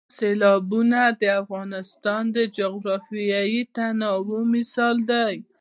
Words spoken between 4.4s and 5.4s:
مثال دی.